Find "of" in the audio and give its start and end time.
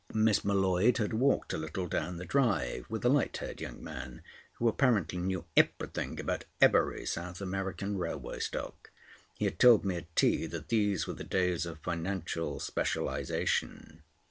11.67-11.77